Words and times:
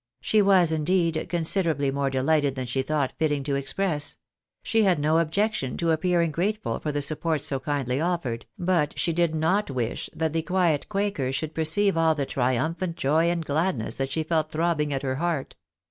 She 0.19 0.41
was 0.41 0.71
indeed 0.71 1.27
considerably 1.29 1.91
more 1.91 2.09
delighted 2.09 2.55
than 2.55 2.65
she 2.65 2.81
thought 2.81 3.13
fitting 3.19 3.43
to 3.43 3.53
express; 3.53 4.17
she 4.63 4.81
had 4.81 4.97
no 4.97 5.19
objection 5.19 5.77
to 5.77 5.91
appearing 5.91 6.31
grateful 6.31 6.79
for 6.79 6.91
the 6.91 7.03
support 7.03 7.43
so 7.43 7.59
kindly 7.59 8.01
offered, 8.01 8.47
but 8.57 8.97
she 8.97 9.13
did 9.13 9.35
not 9.35 9.69
wish 9.69 10.09
that 10.15 10.33
the 10.33 10.41
quiet 10.41 10.89
quakers 10.89 11.35
should 11.35 11.53
perceive 11.53 11.97
all 11.97 12.15
the 12.15 12.25
triumphant 12.25 12.95
joy 12.97 13.29
and 13.29 13.45
gladness 13.45 13.97
that 13.97 14.09
she 14.11 14.23
felt 14.23 14.49
throbbing 14.49 14.91
at 14.91 15.03
her 15.03 15.17
heart. 15.17 15.55